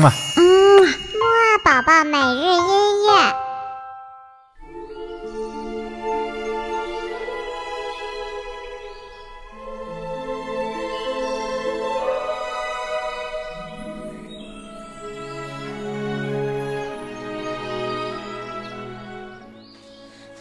[0.00, 0.12] 嘛。
[0.36, 0.42] 嗯，
[0.82, 3.34] 木二宝宝每日音乐。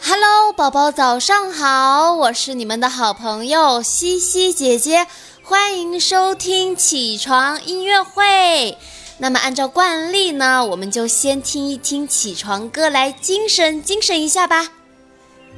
[0.01, 5.05] Hello，宝宝早上好，我是你们的好朋友西西姐姐，
[5.43, 8.77] 欢迎收听起床音乐会。
[9.21, 14.65] 那么按照惯例呢，我们就先听一听起床歌来精神精神一下吧。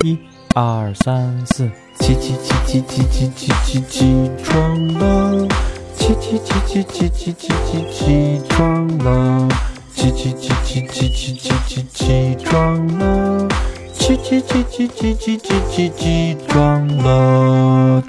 [0.04, 0.18] 一、
[0.55, 5.48] 二、三、四，起起起起起起起起起床了，
[5.95, 9.48] 起起起起起起起起起床了，
[9.96, 13.48] 起起起起起起起起起床了，
[13.93, 18.04] 起起起起起起起起起床了。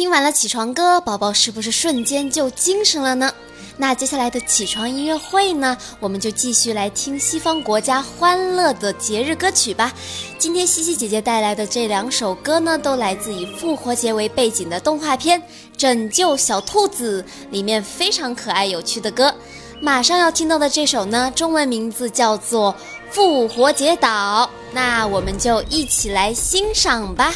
[0.00, 3.30] 听完了起床歌，宝宝是不是瞬间就精神了呢？
[3.76, 9.92] 那接下来的起床音乐会呢，我们就继续来听西方国家欢乐的节日歌曲吧。
[10.38, 15.38] 今天西西姐姐带来的这两首歌呢，都来自以复活节为背景的动画片
[15.76, 19.34] 《拯救小兔子》里面非常可爱有趣的歌。
[19.82, 22.74] 马上要听到的这首呢，中文名字叫做
[23.14, 27.34] 《复活节岛》，那我们就一起来欣赏吧。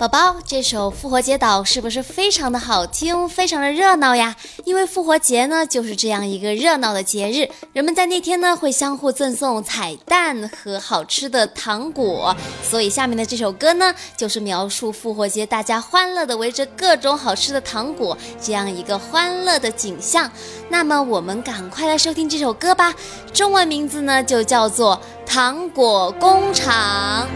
[0.00, 4.34] 宝宝，这首《复活节岛》是不是非常的好听，非常的热闹呀？
[4.64, 20.32] 因为复活节呢，就是这样一个热闹的节日，人们在那天呢会相互赠送彩蛋和好吃的糖果，所以下面的这首歌呢，就是描述复活节大家欢乐的围着各种好吃的糖果这样一个欢乐的景象。
[20.70, 22.94] 那么我们赶快来收听这首歌吧，
[23.34, 27.28] 中文名字呢就叫做《糖果工厂》。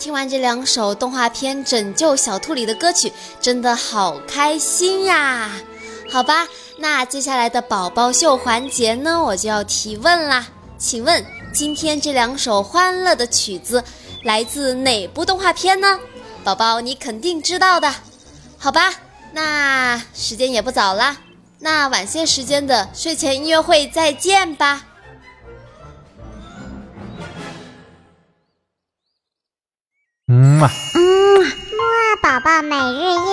[0.00, 5.50] 听完这两首动画片《拯救小兔》里的歌曲，真的好开心呀！
[6.10, 6.48] 好吧，
[6.78, 10.48] 那接下来的宝宝秀环节呢，我就要提问啦。
[10.78, 13.84] 请问今天这两首欢乐的曲子
[14.24, 16.00] 来自哪部动画片呢？
[16.42, 17.94] 宝宝你肯定知道的。
[18.56, 18.94] 好吧，
[19.32, 21.18] 那时间也不早了，
[21.58, 24.86] 那晚些时间的睡前音乐会再见吧。
[32.40, 33.29] 宝宝每日一。